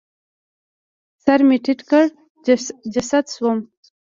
سر 1.23 1.39
مې 1.47 1.57
ټیټ 1.63 1.79
کړ، 1.89 2.05
سجده 2.65 3.21
شوم 3.33 3.57